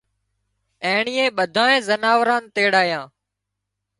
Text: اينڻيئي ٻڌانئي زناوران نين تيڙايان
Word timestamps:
اينڻيئي 0.85 1.25
ٻڌانئي 1.37 1.77
زناوران 1.87 2.43
نين 2.43 2.51
تيڙايان 2.53 3.05